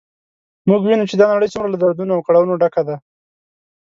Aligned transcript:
موږ 0.69 0.81
وینو 0.83 1.09
چې 1.09 1.15
دا 1.17 1.27
نړی 1.35 1.47
څومره 1.53 1.71
له 1.71 1.77
دردونو 1.81 2.11
او 2.15 2.25
کړاوونو 2.27 2.59
ډکه 2.61 2.81
ده 2.87 2.95